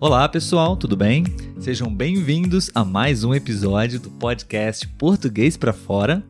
Olá 0.00 0.28
pessoal, 0.28 0.76
tudo 0.76 0.96
bem? 0.96 1.24
Sejam 1.58 1.92
bem-vindos 1.92 2.70
a 2.72 2.84
mais 2.84 3.24
um 3.24 3.34
episódio 3.34 3.98
do 3.98 4.08
podcast 4.08 4.86
Português 4.86 5.56
para 5.56 5.72
Fora. 5.72 6.22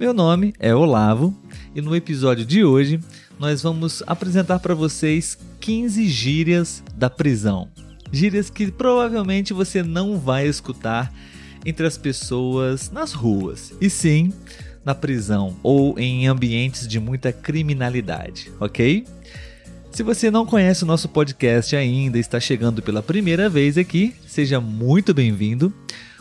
Meu 0.00 0.14
nome 0.14 0.54
é 0.58 0.74
Olavo 0.74 1.38
e 1.74 1.82
no 1.82 1.94
episódio 1.94 2.42
de 2.42 2.64
hoje 2.64 2.98
nós 3.38 3.62
vamos 3.62 4.02
apresentar 4.06 4.60
para 4.60 4.74
vocês 4.74 5.36
15 5.60 6.08
gírias 6.08 6.82
da 6.94 7.10
prisão. 7.10 7.68
Gírias 8.10 8.48
que 8.48 8.72
provavelmente 8.72 9.52
você 9.52 9.82
não 9.82 10.18
vai 10.18 10.46
escutar 10.46 11.12
entre 11.66 11.86
as 11.86 11.98
pessoas 11.98 12.90
nas 12.90 13.12
ruas, 13.12 13.74
e 13.78 13.90
sim 13.90 14.32
na 14.82 14.94
prisão 14.94 15.54
ou 15.62 15.98
em 15.98 16.26
ambientes 16.26 16.88
de 16.88 16.98
muita 16.98 17.30
criminalidade, 17.30 18.50
ok? 18.58 19.04
Se 19.92 20.02
você 20.02 20.30
não 20.30 20.46
conhece 20.46 20.84
o 20.84 20.86
nosso 20.86 21.06
podcast 21.06 21.76
ainda 21.76 22.16
e 22.16 22.20
está 22.20 22.40
chegando 22.40 22.80
pela 22.80 23.02
primeira 23.02 23.50
vez 23.50 23.76
aqui, 23.76 24.14
seja 24.26 24.58
muito 24.58 25.12
bem-vindo. 25.12 25.70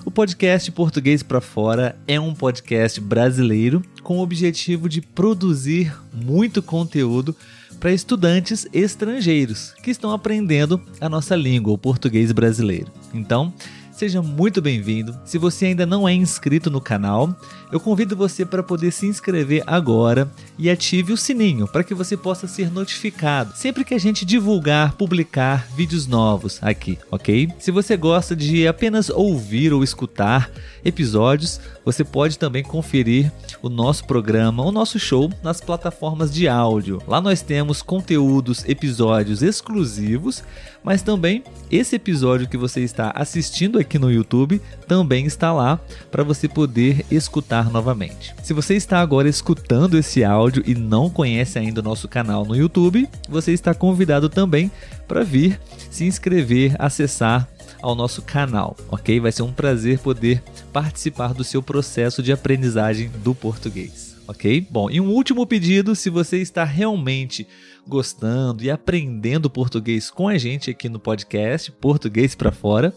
O 0.03 0.11
podcast 0.11 0.69
Português 0.73 1.23
para 1.23 1.39
Fora 1.39 1.95
é 2.05 2.19
um 2.19 2.33
podcast 2.35 2.99
brasileiro 2.99 3.81
com 4.03 4.17
o 4.17 4.21
objetivo 4.21 4.89
de 4.89 4.99
produzir 4.99 5.97
muito 6.13 6.61
conteúdo 6.61 7.33
para 7.79 7.93
estudantes 7.93 8.67
estrangeiros 8.73 9.73
que 9.81 9.89
estão 9.89 10.11
aprendendo 10.11 10.81
a 10.99 11.07
nossa 11.07 11.33
língua, 11.33 11.71
o 11.71 11.77
português 11.77 12.29
brasileiro. 12.33 12.91
Então, 13.13 13.53
Seja 14.01 14.19
muito 14.19 14.63
bem-vindo. 14.63 15.15
Se 15.23 15.37
você 15.37 15.67
ainda 15.67 15.85
não 15.85 16.09
é 16.09 16.11
inscrito 16.11 16.71
no 16.71 16.81
canal, 16.81 17.35
eu 17.71 17.79
convido 17.79 18.15
você 18.15 18.43
para 18.43 18.63
poder 18.63 18.91
se 18.91 19.05
inscrever 19.05 19.63
agora 19.67 20.27
e 20.57 20.71
ative 20.71 21.13
o 21.13 21.17
sininho 21.17 21.67
para 21.67 21.83
que 21.83 21.93
você 21.93 22.17
possa 22.17 22.47
ser 22.47 22.71
notificado 22.71 23.55
sempre 23.55 23.85
que 23.85 23.93
a 23.93 23.99
gente 23.99 24.25
divulgar, 24.25 24.93
publicar 24.93 25.67
vídeos 25.75 26.07
novos 26.07 26.57
aqui, 26.63 26.97
ok? 27.11 27.49
Se 27.59 27.69
você 27.69 27.95
gosta 27.95 28.35
de 28.35 28.67
apenas 28.67 29.07
ouvir 29.11 29.71
ou 29.71 29.83
escutar 29.83 30.49
episódios, 30.83 31.61
você 31.85 32.03
pode 32.03 32.39
também 32.39 32.63
conferir 32.63 33.31
o 33.61 33.69
nosso 33.69 34.05
programa, 34.05 34.65
o 34.65 34.71
nosso 34.71 34.97
show 34.97 35.31
nas 35.43 35.61
plataformas 35.61 36.33
de 36.33 36.47
áudio. 36.47 36.99
Lá 37.07 37.21
nós 37.21 37.43
temos 37.43 37.83
conteúdos, 37.83 38.65
episódios 38.67 39.43
exclusivos, 39.43 40.43
mas 40.83 41.03
também 41.03 41.43
esse 41.69 41.95
episódio 41.95 42.49
que 42.49 42.57
você 42.57 42.81
está 42.81 43.11
assistindo 43.15 43.77
aqui 43.77 43.90
no 43.99 44.11
YouTube 44.11 44.61
também 44.87 45.25
está 45.25 45.51
lá 45.53 45.79
para 46.09 46.23
você 46.23 46.47
poder 46.47 47.05
escutar 47.09 47.69
novamente. 47.69 48.33
Se 48.43 48.53
você 48.53 48.75
está 48.75 48.99
agora 48.99 49.29
escutando 49.29 49.97
esse 49.97 50.23
áudio 50.23 50.63
e 50.65 50.75
não 50.75 51.09
conhece 51.09 51.57
ainda 51.57 51.81
o 51.81 51.83
nosso 51.83 52.07
canal 52.07 52.45
no 52.45 52.55
YouTube, 52.55 53.07
você 53.29 53.51
está 53.51 53.73
convidado 53.73 54.29
também 54.29 54.71
para 55.07 55.23
vir 55.23 55.59
se 55.89 56.05
inscrever, 56.05 56.75
acessar 56.79 57.47
ao 57.81 57.95
nosso 57.95 58.21
canal, 58.21 58.77
ok? 58.89 59.19
Vai 59.19 59.31
ser 59.31 59.41
um 59.41 59.51
prazer 59.51 59.99
poder 59.99 60.41
participar 60.71 61.33
do 61.33 61.43
seu 61.43 61.61
processo 61.61 62.21
de 62.21 62.31
aprendizagem 62.31 63.09
do 63.23 63.33
português, 63.33 64.15
ok? 64.27 64.65
Bom, 64.69 64.89
e 64.89 65.01
um 65.01 65.09
último 65.09 65.45
pedido: 65.45 65.95
se 65.95 66.09
você 66.09 66.37
está 66.37 66.63
realmente 66.63 67.47
gostando 67.87 68.63
e 68.63 68.69
aprendendo 68.69 69.49
português 69.49 70.11
com 70.11 70.27
a 70.27 70.37
gente 70.37 70.69
aqui 70.69 70.87
no 70.87 70.99
podcast 70.99 71.71
Português 71.71 72.35
para 72.35 72.51
Fora, 72.51 72.93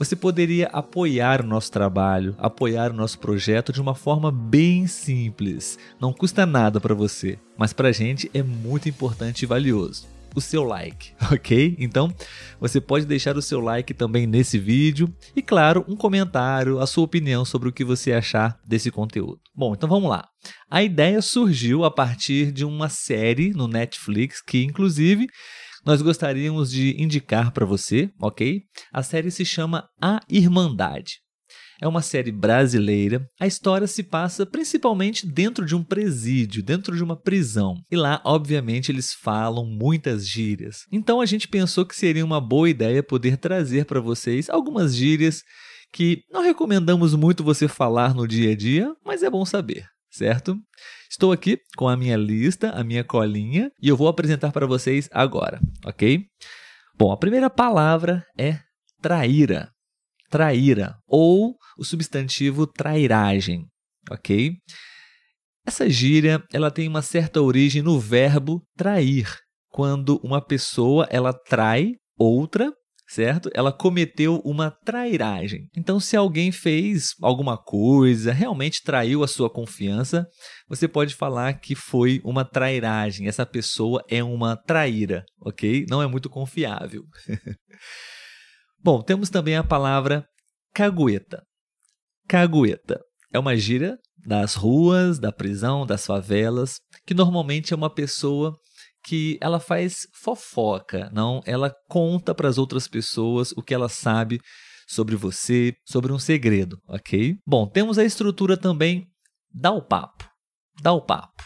você 0.00 0.16
poderia 0.16 0.66
apoiar 0.68 1.42
o 1.42 1.46
nosso 1.46 1.70
trabalho, 1.70 2.34
apoiar 2.38 2.90
o 2.90 2.94
nosso 2.94 3.18
projeto 3.18 3.70
de 3.70 3.82
uma 3.82 3.94
forma 3.94 4.32
bem 4.32 4.86
simples. 4.86 5.78
Não 6.00 6.10
custa 6.10 6.46
nada 6.46 6.80
para 6.80 6.94
você, 6.94 7.38
mas 7.54 7.74
para 7.74 7.88
a 7.88 7.92
gente 7.92 8.30
é 8.32 8.42
muito 8.42 8.88
importante 8.88 9.42
e 9.42 9.46
valioso 9.46 10.08
o 10.34 10.40
seu 10.40 10.62
like, 10.62 11.12
ok? 11.32 11.76
Então 11.78 12.14
você 12.60 12.80
pode 12.80 13.04
deixar 13.04 13.36
o 13.36 13.42
seu 13.42 13.60
like 13.60 13.92
também 13.92 14.26
nesse 14.28 14.58
vídeo 14.58 15.12
e, 15.34 15.42
claro, 15.42 15.84
um 15.88 15.96
comentário, 15.96 16.78
a 16.78 16.86
sua 16.86 17.04
opinião 17.04 17.44
sobre 17.44 17.68
o 17.68 17.72
que 17.72 17.84
você 17.84 18.12
achar 18.12 18.58
desse 18.64 18.92
conteúdo. 18.92 19.40
Bom, 19.54 19.74
então 19.74 19.88
vamos 19.88 20.08
lá. 20.08 20.28
A 20.70 20.82
ideia 20.84 21.20
surgiu 21.20 21.84
a 21.84 21.90
partir 21.90 22.52
de 22.52 22.64
uma 22.64 22.88
série 22.88 23.50
no 23.50 23.66
Netflix 23.66 24.40
que, 24.40 24.62
inclusive, 24.62 25.26
nós 25.84 26.02
gostaríamos 26.02 26.70
de 26.70 27.00
indicar 27.00 27.52
para 27.52 27.66
você, 27.66 28.10
ok? 28.20 28.62
A 28.92 29.02
série 29.02 29.30
se 29.30 29.44
chama 29.44 29.88
A 30.00 30.20
Irmandade. 30.28 31.18
É 31.80 31.88
uma 31.88 32.02
série 32.02 32.30
brasileira. 32.30 33.26
A 33.40 33.46
história 33.46 33.86
se 33.86 34.02
passa 34.02 34.44
principalmente 34.44 35.26
dentro 35.26 35.64
de 35.64 35.74
um 35.74 35.82
presídio, 35.82 36.62
dentro 36.62 36.94
de 36.94 37.02
uma 37.02 37.16
prisão. 37.16 37.74
E 37.90 37.96
lá, 37.96 38.20
obviamente, 38.24 38.92
eles 38.92 39.14
falam 39.14 39.64
muitas 39.64 40.28
gírias. 40.28 40.80
Então 40.92 41.20
a 41.22 41.26
gente 41.26 41.48
pensou 41.48 41.86
que 41.86 41.96
seria 41.96 42.24
uma 42.24 42.40
boa 42.40 42.68
ideia 42.68 43.02
poder 43.02 43.38
trazer 43.38 43.86
para 43.86 44.00
vocês 44.00 44.50
algumas 44.50 44.94
gírias 44.94 45.42
que 45.92 46.22
não 46.30 46.42
recomendamos 46.42 47.14
muito 47.14 47.42
você 47.42 47.66
falar 47.66 48.14
no 48.14 48.28
dia 48.28 48.52
a 48.52 48.56
dia, 48.56 48.94
mas 49.04 49.22
é 49.22 49.30
bom 49.30 49.44
saber, 49.44 49.86
certo? 50.10 50.56
Estou 51.10 51.32
aqui 51.32 51.58
com 51.76 51.88
a 51.88 51.96
minha 51.96 52.16
lista, 52.16 52.70
a 52.70 52.84
minha 52.84 53.04
colinha, 53.04 53.70
e 53.80 53.88
eu 53.88 53.96
vou 53.96 54.08
apresentar 54.08 54.52
para 54.52 54.66
vocês 54.66 55.08
agora, 55.12 55.60
ok? 55.84 56.24
Bom, 56.98 57.12
a 57.12 57.16
primeira 57.16 57.48
palavra 57.48 58.24
é 58.38 58.58
traíra 59.00 59.70
traíra 60.30 60.96
ou 61.06 61.56
o 61.76 61.84
substantivo 61.84 62.66
trairagem, 62.66 63.66
ok? 64.08 64.52
Essa 65.66 65.90
gíria 65.90 66.42
ela 66.52 66.70
tem 66.70 66.88
uma 66.88 67.02
certa 67.02 67.42
origem 67.42 67.82
no 67.82 67.98
verbo 67.98 68.62
trair, 68.76 69.28
quando 69.68 70.18
uma 70.22 70.40
pessoa 70.40 71.06
ela 71.10 71.32
trai 71.32 71.96
outra, 72.16 72.72
certo? 73.10 73.50
Ela 73.52 73.72
cometeu 73.72 74.40
uma 74.44 74.70
trairagem. 74.70 75.68
Então, 75.76 75.98
se 75.98 76.16
alguém 76.16 76.52
fez 76.52 77.14
alguma 77.20 77.58
coisa, 77.58 78.32
realmente 78.32 78.82
traiu 78.84 79.24
a 79.24 79.28
sua 79.28 79.50
confiança, 79.50 80.26
você 80.68 80.86
pode 80.86 81.16
falar 81.16 81.54
que 81.54 81.74
foi 81.74 82.20
uma 82.24 82.44
trairagem. 82.44 83.26
Essa 83.26 83.44
pessoa 83.44 84.04
é 84.08 84.22
uma 84.22 84.56
traíra, 84.56 85.24
ok? 85.40 85.86
Não 85.90 86.00
é 86.00 86.06
muito 86.06 86.30
confiável. 86.30 87.02
Bom, 88.82 89.02
temos 89.02 89.28
também 89.28 89.56
a 89.56 89.64
palavra 89.64 90.24
cagueta. 90.72 91.42
Cagueta 92.28 93.00
é 93.32 93.38
uma 93.40 93.56
gíria 93.56 93.98
das 94.24 94.54
ruas, 94.54 95.18
da 95.18 95.32
prisão, 95.32 95.84
das 95.84 96.06
favelas, 96.06 96.78
que 97.04 97.14
normalmente 97.14 97.72
é 97.72 97.76
uma 97.76 97.92
pessoa 97.92 98.56
que 99.04 99.38
ela 99.40 99.60
faz 99.60 100.06
fofoca, 100.14 101.10
não? 101.12 101.40
Ela 101.44 101.72
conta 101.88 102.34
para 102.34 102.48
as 102.48 102.58
outras 102.58 102.86
pessoas 102.86 103.52
o 103.52 103.62
que 103.62 103.74
ela 103.74 103.88
sabe 103.88 104.40
sobre 104.88 105.14
você, 105.14 105.72
sobre 105.86 106.12
um 106.12 106.18
segredo, 106.18 106.76
ok? 106.88 107.36
Bom, 107.46 107.66
temos 107.66 107.98
a 107.98 108.04
estrutura 108.04 108.56
também 108.56 109.06
dá 109.52 109.70
o 109.70 109.82
papo. 109.82 110.28
Dá 110.82 110.92
o 110.92 111.00
papo. 111.00 111.44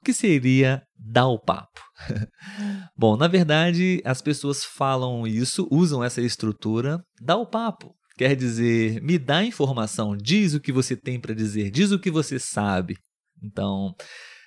O 0.00 0.04
que 0.04 0.12
seria 0.12 0.82
dar 0.96 1.28
o 1.28 1.38
papo? 1.38 1.80
Bom, 2.96 3.16
na 3.16 3.26
verdade, 3.26 4.00
as 4.04 4.20
pessoas 4.20 4.64
falam 4.64 5.26
isso, 5.26 5.66
usam 5.70 6.04
essa 6.04 6.20
estrutura, 6.20 7.02
dá 7.20 7.36
o 7.36 7.46
papo. 7.46 7.94
Quer 8.16 8.36
dizer, 8.36 9.02
me 9.02 9.18
dá 9.18 9.42
informação, 9.44 10.16
diz 10.16 10.54
o 10.54 10.60
que 10.60 10.70
você 10.70 10.96
tem 10.96 11.18
para 11.18 11.34
dizer, 11.34 11.70
diz 11.70 11.90
o 11.90 11.98
que 11.98 12.10
você 12.10 12.38
sabe. 12.38 12.96
Então, 13.42 13.92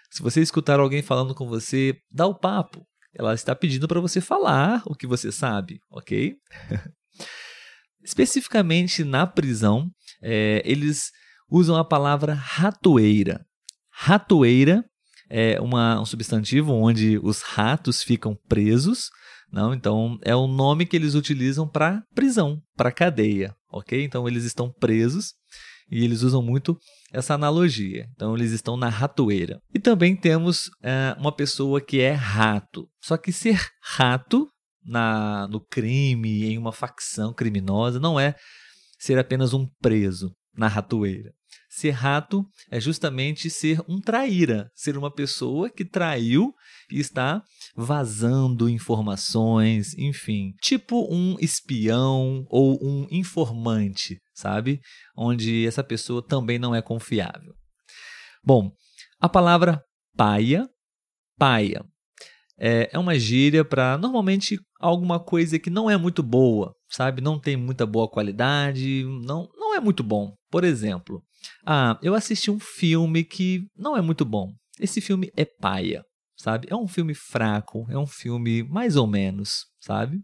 se 0.09 0.21
você 0.21 0.41
escutar 0.41 0.79
alguém 0.79 1.01
falando 1.01 1.35
com 1.35 1.47
você, 1.47 1.97
dá 2.11 2.25
o 2.25 2.35
papo. 2.35 2.85
Ela 3.13 3.33
está 3.33 3.55
pedindo 3.55 3.87
para 3.87 3.99
você 3.99 4.21
falar 4.21 4.81
o 4.85 4.95
que 4.95 5.07
você 5.07 5.31
sabe, 5.31 5.79
ok? 5.89 6.35
Especificamente 8.03 9.03
na 9.03 9.25
prisão, 9.25 9.89
é, 10.21 10.61
eles 10.63 11.11
usam 11.49 11.75
a 11.75 11.83
palavra 11.83 12.33
ratoeira. 12.33 13.45
Ratoeira 13.91 14.85
é 15.29 15.59
uma, 15.59 15.99
um 15.99 16.05
substantivo 16.05 16.73
onde 16.73 17.17
os 17.21 17.41
ratos 17.41 18.03
ficam 18.03 18.37
presos. 18.47 19.09
Não, 19.51 19.73
então 19.73 20.17
é 20.23 20.35
o 20.35 20.47
nome 20.47 20.85
que 20.85 20.95
eles 20.95 21.15
utilizam 21.15 21.67
para 21.67 22.03
prisão, 22.13 22.61
para 22.75 22.91
cadeia, 22.91 23.55
ok? 23.71 24.03
Então 24.03 24.27
eles 24.27 24.43
estão 24.43 24.71
presos 24.71 25.33
e 25.89 26.03
eles 26.03 26.21
usam 26.21 26.41
muito 26.41 26.77
essa 27.11 27.33
analogia. 27.33 28.07
Então 28.13 28.35
eles 28.35 28.51
estão 28.51 28.77
na 28.77 28.89
ratoeira. 28.89 29.59
E 29.73 29.79
também 29.79 30.15
temos 30.15 30.69
é, 30.83 31.15
uma 31.17 31.31
pessoa 31.31 31.81
que 31.81 31.99
é 31.99 32.11
rato. 32.11 32.87
Só 33.01 33.17
que 33.17 33.31
ser 33.31 33.59
rato 33.81 34.47
na, 34.83 35.47
no 35.47 35.59
crime, 35.59 36.45
em 36.45 36.57
uma 36.57 36.71
facção 36.71 37.33
criminosa, 37.33 37.99
não 37.99 38.19
é 38.19 38.35
ser 38.97 39.19
apenas 39.19 39.53
um 39.53 39.67
preso 39.81 40.31
na 40.55 40.67
ratoeira. 40.67 41.31
Ser 41.69 41.91
rato 41.91 42.45
é 42.71 42.79
justamente 42.79 43.49
ser 43.49 43.79
um 43.87 43.99
traíra, 43.99 44.69
ser 44.73 44.97
uma 44.97 45.11
pessoa 45.11 45.69
que 45.69 45.85
traiu 45.85 46.53
e 46.91 46.99
está 46.99 47.43
vazando 47.75 48.69
informações, 48.69 49.93
enfim, 49.97 50.53
tipo 50.61 51.07
um 51.13 51.35
espião 51.39 52.45
ou 52.49 52.79
um 52.81 53.05
informante, 53.11 54.19
sabe? 54.33 54.79
Onde 55.15 55.67
essa 55.67 55.83
pessoa 55.83 56.25
também 56.25 56.57
não 56.57 56.73
é 56.73 56.81
confiável. 56.81 57.53
Bom, 58.43 58.71
a 59.19 59.29
palavra 59.29 59.83
paia, 60.15 60.67
paia, 61.37 61.85
é, 62.59 62.89
é 62.91 62.97
uma 62.97 63.17
gíria 63.19 63.63
para 63.63 63.97
normalmente 63.97 64.59
alguma 64.79 65.19
coisa 65.19 65.59
que 65.59 65.69
não 65.69 65.89
é 65.89 65.97
muito 65.97 66.23
boa, 66.23 66.73
sabe? 66.89 67.21
Não 67.21 67.39
tem 67.39 67.55
muita 67.55 67.85
boa 67.85 68.09
qualidade, 68.09 69.03
não, 69.23 69.47
não 69.55 69.75
é 69.75 69.79
muito 69.79 70.03
bom. 70.03 70.33
Por 70.49 70.63
exemplo, 70.63 71.21
ah, 71.65 71.97
eu 72.01 72.13
assisti 72.13 72.49
um 72.49 72.59
filme 72.59 73.23
que 73.23 73.65
não 73.75 73.95
é 73.95 74.01
muito 74.01 74.23
bom. 74.23 74.53
Esse 74.79 75.01
filme 75.01 75.31
é 75.35 75.45
paia, 75.45 76.03
sabe? 76.35 76.67
É 76.69 76.75
um 76.75 76.87
filme 76.87 77.13
fraco, 77.13 77.85
é 77.89 77.97
um 77.97 78.07
filme 78.07 78.63
mais 78.63 78.95
ou 78.95 79.07
menos, 79.07 79.65
sabe? 79.79 80.19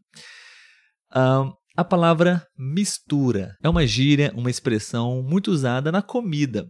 Ah, 1.12 1.52
a 1.76 1.84
palavra 1.84 2.46
mistura 2.58 3.58
é 3.64 3.68
uma 3.68 3.86
gíria, 3.88 4.32
uma 4.36 4.50
expressão 4.50 5.24
muito 5.24 5.52
usada 5.52 5.92
na 5.92 6.02
comida. 6.02 6.70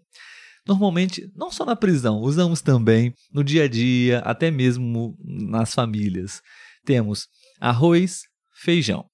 Normalmente, 0.65 1.29
não 1.35 1.51
só 1.51 1.65
na 1.65 1.75
prisão, 1.75 2.19
usamos 2.19 2.61
também 2.61 3.13
no 3.33 3.43
dia 3.43 3.63
a 3.63 3.67
dia, 3.67 4.19
até 4.19 4.49
mesmo 4.49 5.17
nas 5.19 5.73
famílias. 5.73 6.41
Temos 6.85 7.27
arroz, 7.59 8.21
feijão. 8.53 9.05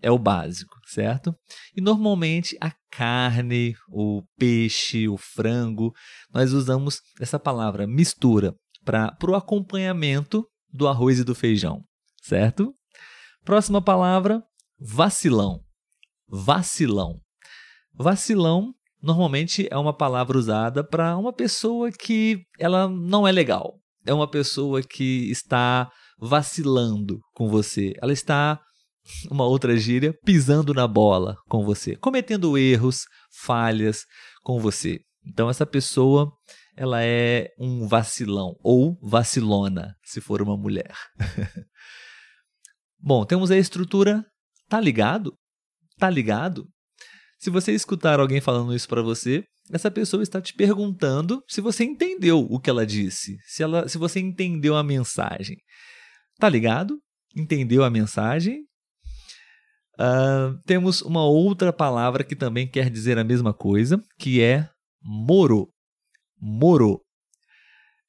É 0.00 0.10
o 0.10 0.18
básico, 0.18 0.74
certo? 0.86 1.34
E 1.76 1.80
normalmente 1.80 2.56
a 2.60 2.72
carne, 2.90 3.74
o 3.90 4.22
peixe, 4.36 5.08
o 5.08 5.16
frango, 5.16 5.92
nós 6.32 6.52
usamos 6.52 7.00
essa 7.20 7.38
palavra 7.38 7.86
mistura 7.86 8.54
para 8.84 9.16
o 9.28 9.34
acompanhamento 9.34 10.46
do 10.72 10.86
arroz 10.86 11.18
e 11.18 11.24
do 11.24 11.34
feijão, 11.34 11.82
certo? 12.22 12.72
Próxima 13.44 13.82
palavra, 13.82 14.42
vacilão. 14.78 15.60
Vacilão. 16.28 17.20
Vacilão 17.94 18.72
normalmente 19.02 19.66
é 19.70 19.76
uma 19.76 19.96
palavra 19.96 20.38
usada 20.38 20.86
para 20.86 21.16
uma 21.16 21.32
pessoa 21.32 21.90
que 21.90 22.42
ela 22.58 22.88
não 22.88 23.26
é 23.26 23.32
legal. 23.32 23.74
É 24.06 24.12
uma 24.12 24.28
pessoa 24.28 24.82
que 24.82 25.30
está 25.30 25.90
vacilando 26.18 27.18
com 27.34 27.48
você. 27.48 27.94
Ela 28.00 28.12
está 28.12 28.60
uma 29.30 29.44
outra 29.44 29.76
gíria, 29.76 30.14
pisando 30.24 30.72
na 30.74 30.86
bola 30.86 31.36
com 31.48 31.64
você, 31.64 31.96
cometendo 31.96 32.56
erros, 32.56 33.04
falhas 33.42 34.04
com 34.42 34.60
você. 34.60 35.00
Então 35.26 35.50
essa 35.50 35.66
pessoa, 35.66 36.32
ela 36.76 37.02
é 37.02 37.48
um 37.58 37.86
vacilão 37.86 38.56
ou 38.62 38.98
vacilona, 39.02 39.94
se 40.04 40.20
for 40.20 40.40
uma 40.40 40.56
mulher. 40.56 40.94
Bom, 43.00 43.24
temos 43.24 43.50
a 43.50 43.56
estrutura 43.56 44.24
tá 44.68 44.78
ligado? 44.78 45.34
Tá 45.98 46.08
ligado? 46.08 46.68
Se 47.38 47.50
você 47.50 47.72
escutar 47.72 48.20
alguém 48.20 48.40
falando 48.40 48.74
isso 48.74 48.88
para 48.88 49.02
você, 49.02 49.44
essa 49.72 49.90
pessoa 49.90 50.22
está 50.22 50.40
te 50.40 50.54
perguntando 50.54 51.42
se 51.46 51.60
você 51.60 51.84
entendeu 51.84 52.40
o 52.40 52.60
que 52.60 52.70
ela 52.70 52.86
disse, 52.86 53.36
se, 53.46 53.62
ela, 53.62 53.88
se 53.88 53.98
você 53.98 54.20
entendeu 54.20 54.76
a 54.76 54.82
mensagem. 54.82 55.56
Tá 56.38 56.48
ligado? 56.48 56.98
Entendeu 57.36 57.84
a 57.84 57.90
mensagem? 57.90 58.64
Uh, 59.98 60.56
temos 60.64 61.02
uma 61.02 61.24
outra 61.24 61.72
palavra 61.72 62.22
que 62.22 62.36
também 62.36 62.68
quer 62.68 62.88
dizer 62.88 63.18
a 63.18 63.24
mesma 63.24 63.52
coisa, 63.52 64.00
que 64.18 64.40
é 64.40 64.68
moro. 65.02 65.68
Moro. 66.40 67.00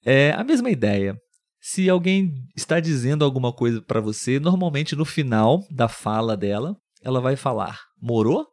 É 0.06 0.32
a 0.32 0.44
mesma 0.44 0.70
ideia. 0.70 1.18
Se 1.60 1.90
alguém 1.90 2.34
está 2.56 2.80
dizendo 2.80 3.26
alguma 3.26 3.52
coisa 3.52 3.82
para 3.82 4.00
você, 4.00 4.40
normalmente 4.40 4.96
no 4.96 5.04
final 5.04 5.60
da 5.70 5.88
fala 5.88 6.38
dela, 6.38 6.76
ela 7.04 7.20
vai 7.20 7.36
falar: 7.36 7.80
morou? 8.02 8.46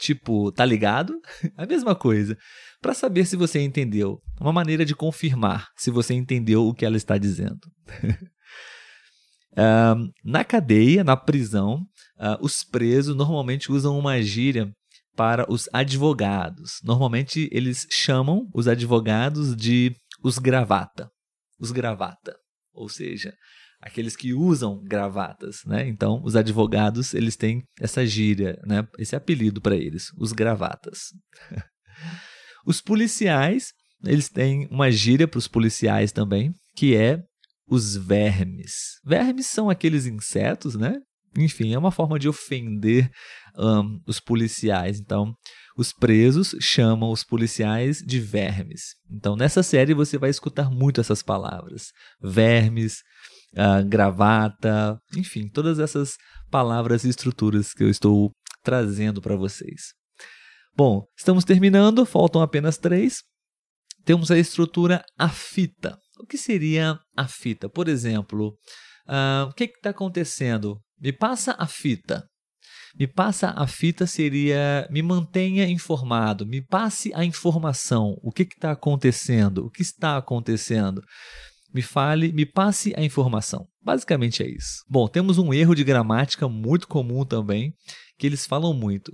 tipo, 0.00 0.50
tá 0.50 0.64
ligado? 0.64 1.20
A 1.56 1.66
mesma 1.66 1.94
coisa. 1.94 2.36
Para 2.80 2.94
saber 2.94 3.26
se 3.26 3.36
você 3.36 3.60
entendeu. 3.60 4.20
Uma 4.40 4.52
maneira 4.52 4.84
de 4.84 4.96
confirmar 4.96 5.68
se 5.76 5.90
você 5.90 6.14
entendeu 6.14 6.66
o 6.66 6.74
que 6.74 6.84
ela 6.84 6.96
está 6.96 7.18
dizendo. 7.18 7.60
uh, 9.52 10.10
na 10.24 10.42
cadeia, 10.42 11.04
na 11.04 11.16
prisão, 11.16 11.84
uh, 12.20 12.38
os 12.40 12.62
presos 12.62 13.16
normalmente 13.16 13.72
usam 13.72 13.98
uma 13.98 14.20
gíria 14.22 14.70
para 15.16 15.50
os 15.50 15.68
advogados. 15.72 16.78
Normalmente 16.84 17.48
eles 17.50 17.86
chamam 17.90 18.48
os 18.54 18.68
advogados 18.68 19.56
de 19.56 19.94
os 20.22 20.38
gravata. 20.38 21.10
Os 21.58 21.72
gravata. 21.72 22.36
Ou 22.72 22.88
seja, 22.88 23.34
aqueles 23.80 24.16
que 24.16 24.32
usam 24.32 24.80
gravatas, 24.82 25.58
né? 25.66 25.88
Então, 25.88 26.22
os 26.22 26.36
advogados, 26.36 27.14
eles 27.14 27.36
têm 27.36 27.62
essa 27.80 28.06
gíria, 28.06 28.58
né? 28.64 28.86
Esse 28.98 29.16
apelido 29.16 29.60
para 29.60 29.76
eles, 29.76 30.06
os 30.16 30.32
gravatas. 30.32 30.98
os 32.66 32.80
policiais, 32.80 33.72
eles 34.04 34.28
têm 34.28 34.68
uma 34.70 34.90
gíria 34.90 35.26
para 35.26 35.38
os 35.38 35.48
policiais 35.48 36.12
também, 36.12 36.52
que 36.76 36.94
é 36.94 37.22
os 37.68 37.96
vermes. 37.96 38.98
Vermes 39.04 39.46
são 39.46 39.70
aqueles 39.70 40.06
insetos, 40.06 40.74
né? 40.74 40.96
Enfim, 41.36 41.72
é 41.72 41.78
uma 41.78 41.92
forma 41.92 42.18
de 42.18 42.28
ofender 42.28 43.10
um, 43.56 44.00
os 44.06 44.18
policiais. 44.18 44.98
Então, 44.98 45.32
os 45.76 45.92
presos 45.92 46.54
chamam 46.60 47.10
os 47.10 47.24
policiais 47.24 47.98
de 47.98 48.20
vermes. 48.20 48.96
Então, 49.10 49.36
nessa 49.36 49.62
série 49.62 49.94
você 49.94 50.18
vai 50.18 50.30
escutar 50.30 50.70
muito 50.70 51.00
essas 51.00 51.22
palavras: 51.22 51.92
vermes, 52.20 52.98
uh, 53.52 53.86
gravata, 53.88 54.98
enfim, 55.16 55.48
todas 55.48 55.78
essas 55.78 56.16
palavras 56.50 57.04
e 57.04 57.08
estruturas 57.08 57.72
que 57.72 57.84
eu 57.84 57.88
estou 57.88 58.32
trazendo 58.62 59.20
para 59.20 59.36
vocês. 59.36 59.94
Bom, 60.76 61.04
estamos 61.16 61.44
terminando, 61.44 62.06
faltam 62.06 62.42
apenas 62.42 62.76
três. 62.78 63.22
Temos 64.04 64.30
a 64.30 64.38
estrutura 64.38 65.04
a 65.18 65.28
fita. 65.28 65.96
O 66.18 66.26
que 66.26 66.38
seria 66.38 66.98
a 67.16 67.26
fita? 67.28 67.68
Por 67.68 67.88
exemplo, 67.88 68.54
uh, 69.08 69.48
o 69.48 69.52
que 69.52 69.64
está 69.64 69.90
acontecendo? 69.90 70.80
Me 71.00 71.12
passa 71.12 71.54
a 71.58 71.66
fita. 71.66 72.24
Me 72.98 73.06
passa 73.06 73.50
a 73.56 73.66
fita 73.66 74.04
seria 74.06 74.86
me 74.90 75.00
mantenha 75.00 75.64
informado, 75.68 76.44
me 76.44 76.60
passe 76.60 77.12
a 77.14 77.24
informação. 77.24 78.16
O 78.20 78.32
que 78.32 78.42
está 78.42 78.72
acontecendo? 78.72 79.66
O 79.66 79.70
que 79.70 79.82
está 79.82 80.16
acontecendo? 80.16 81.00
me 81.72 81.82
fale, 81.82 82.32
me 82.32 82.44
passe 82.44 82.92
a 82.96 83.02
informação. 83.02 83.66
Basicamente 83.82 84.42
é 84.42 84.48
isso. 84.48 84.84
Bom, 84.88 85.08
temos 85.08 85.38
um 85.38 85.54
erro 85.54 85.74
de 85.74 85.84
gramática 85.84 86.48
muito 86.48 86.88
comum 86.88 87.24
também, 87.24 87.72
que 88.18 88.26
eles 88.26 88.46
falam 88.46 88.74
muito, 88.74 89.12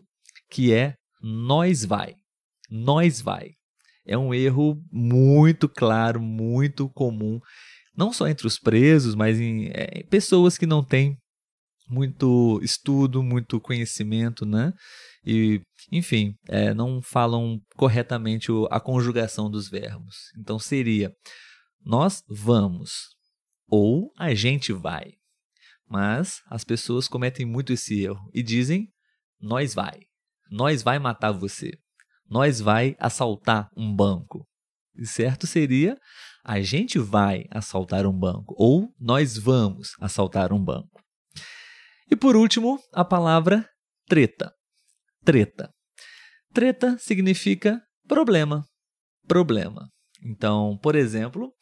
que 0.50 0.72
é 0.72 0.94
nós 1.22 1.84
vai. 1.84 2.14
Nós 2.70 3.20
vai. 3.20 3.50
É 4.06 4.16
um 4.16 4.32
erro 4.32 4.80
muito 4.90 5.68
claro, 5.68 6.20
muito 6.20 6.88
comum, 6.90 7.38
não 7.96 8.12
só 8.12 8.28
entre 8.28 8.46
os 8.46 8.58
presos, 8.58 9.14
mas 9.14 9.40
em 9.40 9.68
é, 9.72 10.04
pessoas 10.04 10.56
que 10.56 10.66
não 10.66 10.82
têm 10.84 11.16
muito 11.88 12.60
estudo, 12.62 13.22
muito 13.22 13.60
conhecimento, 13.60 14.44
né? 14.44 14.72
E, 15.24 15.60
enfim, 15.90 16.34
é, 16.48 16.74
não 16.74 17.00
falam 17.02 17.60
corretamente 17.76 18.50
a 18.70 18.80
conjugação 18.80 19.50
dos 19.50 19.68
verbos. 19.68 20.16
Então 20.38 20.58
seria 20.58 21.12
nós 21.84 22.22
vamos 22.28 23.14
ou 23.68 24.12
a 24.18 24.34
gente 24.34 24.72
vai. 24.72 25.12
Mas 25.88 26.40
as 26.50 26.64
pessoas 26.64 27.06
cometem 27.06 27.46
muito 27.46 27.72
esse 27.72 28.02
erro 28.02 28.28
e 28.34 28.42
dizem: 28.42 28.88
nós 29.40 29.74
vai. 29.74 30.00
Nós 30.50 30.82
vai 30.82 30.98
matar 30.98 31.30
você. 31.30 31.72
Nós 32.28 32.60
vai 32.60 32.96
assaltar 32.98 33.68
um 33.76 33.94
banco. 33.94 34.44
E 34.96 35.06
certo 35.06 35.46
seria: 35.46 35.96
a 36.44 36.60
gente 36.60 36.98
vai 36.98 37.44
assaltar 37.50 38.04
um 38.06 38.12
banco 38.12 38.54
ou 38.58 38.92
nós 38.98 39.38
vamos 39.38 39.90
assaltar 40.00 40.52
um 40.52 40.62
banco. 40.62 41.05
E 42.10 42.16
por 42.16 42.36
último, 42.36 42.78
a 42.92 43.04
palavra 43.04 43.68
treta. 44.06 44.52
Treta. 45.24 45.70
Treta 46.52 46.96
significa 46.98 47.80
problema. 48.06 48.64
Problema. 49.26 49.88
Então, 50.24 50.78
por 50.82 50.94
exemplo, 50.94 51.52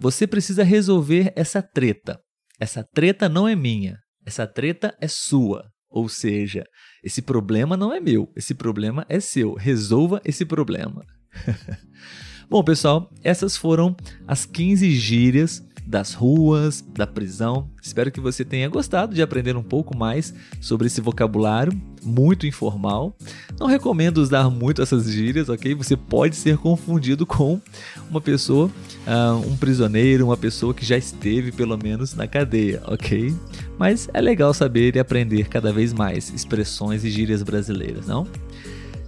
você 0.00 0.26
precisa 0.26 0.62
resolver 0.62 1.32
essa 1.36 1.62
treta. 1.62 2.18
Essa 2.58 2.84
treta 2.94 3.28
não 3.28 3.46
é 3.46 3.54
minha, 3.54 3.98
essa 4.24 4.46
treta 4.46 4.96
é 5.00 5.08
sua. 5.08 5.64
Ou 5.90 6.08
seja, 6.08 6.64
esse 7.04 7.20
problema 7.20 7.76
não 7.76 7.92
é 7.92 8.00
meu, 8.00 8.32
esse 8.34 8.54
problema 8.54 9.04
é 9.08 9.20
seu. 9.20 9.54
Resolva 9.54 10.22
esse 10.24 10.46
problema. 10.46 11.04
Bom, 12.48 12.62
pessoal, 12.62 13.10
essas 13.22 13.56
foram 13.56 13.94
as 14.26 14.46
15 14.46 14.90
gírias 14.92 15.62
das 15.86 16.14
ruas, 16.14 16.84
da 16.94 17.06
prisão. 17.06 17.68
Espero 17.82 18.10
que 18.10 18.20
você 18.20 18.44
tenha 18.44 18.68
gostado 18.68 19.14
de 19.14 19.22
aprender 19.22 19.56
um 19.56 19.62
pouco 19.62 19.96
mais 19.96 20.32
sobre 20.60 20.86
esse 20.86 21.00
vocabulário 21.00 21.72
muito 22.04 22.46
informal. 22.46 23.16
Não 23.58 23.66
recomendo 23.66 24.18
usar 24.18 24.50
muito 24.50 24.82
essas 24.82 25.10
gírias, 25.10 25.48
ok? 25.48 25.74
Você 25.74 25.96
pode 25.96 26.36
ser 26.36 26.56
confundido 26.58 27.24
com 27.24 27.60
uma 28.10 28.20
pessoa, 28.20 28.70
uh, 29.06 29.36
um 29.48 29.56
prisioneiro, 29.56 30.26
uma 30.26 30.36
pessoa 30.36 30.74
que 30.74 30.84
já 30.84 30.96
esteve 30.96 31.52
pelo 31.52 31.76
menos 31.76 32.14
na 32.14 32.26
cadeia, 32.26 32.82
ok? 32.86 33.34
Mas 33.78 34.08
é 34.12 34.20
legal 34.20 34.52
saber 34.52 34.96
e 34.96 34.98
aprender 34.98 35.48
cada 35.48 35.72
vez 35.72 35.92
mais 35.92 36.32
expressões 36.34 37.04
e 37.04 37.10
gírias 37.10 37.42
brasileiras, 37.42 38.06
não? 38.06 38.26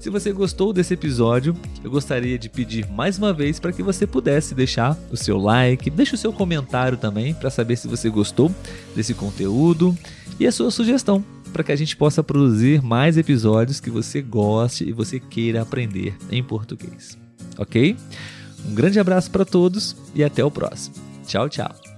Se 0.05 0.11
você 0.11 0.33
gostou 0.33 0.71
desse 0.71 0.93
episódio, 0.93 1.57
eu 1.83 1.91
gostaria 1.91 2.39
de 2.39 2.51
pedir 2.51 2.87
mais 2.91 3.17
uma 3.17 3.33
vez 3.33 3.59
para 3.59 3.73
que 3.73 3.83
você 3.83 4.07
pudesse 4.07 4.55
deixar 4.55 4.99
o 5.11 5.17
seu 5.17 5.39
like, 5.39 5.89
deixe 5.89 6.15
o 6.15 6.19
seu 6.19 6.31
comentário 6.31 6.99
também 6.99 7.33
para 7.33 7.49
saber 7.49 7.75
se 7.77 7.89
você 7.89 8.11
gostou 8.11 8.55
desse 8.95 9.15
conteúdo 9.15 9.97
e 10.39 10.47
a 10.47 10.53
sua 10.53 10.71
sugestão 10.71 11.25
para 11.55 11.65
que 11.65 11.73
a 11.73 11.77
gente 11.77 11.97
possa 11.97 12.23
produzir 12.23 12.83
mais 12.83 13.17
episódios 13.17 13.81
que 13.81 13.89
você 13.89 14.21
goste 14.21 14.87
e 14.87 14.93
você 14.93 15.19
queira 15.19 15.63
aprender 15.63 16.15
em 16.31 16.45
português. 16.45 17.17
Ok? 17.57 17.97
Um 18.69 18.75
grande 18.75 19.01
abraço 19.01 19.31
para 19.31 19.47
todos 19.47 19.97
e 20.15 20.23
até 20.23 20.45
o 20.45 20.51
próximo. 20.51 20.97
Tchau, 21.27 21.49
tchau. 21.49 21.94